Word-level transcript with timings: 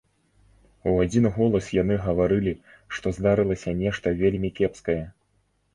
У 0.91 0.93
адзін 1.03 1.27
голас 1.35 1.67
яны 1.81 1.97
гаварылі, 2.07 2.57
што 2.97 3.07
здарылася 3.19 3.79
нешта 3.87 4.19
вельмі 4.25 4.49
кепскае. 4.59 5.03